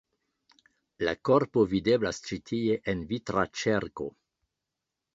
La 1.07 1.13
korpo 1.29 1.67
videblas 1.75 2.21
ĉi 2.31 2.41
tie 2.53 2.81
en 2.95 3.07
vitra 3.15 3.47
ĉerko. 3.63 4.13